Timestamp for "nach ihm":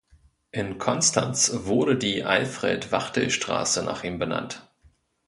3.85-4.17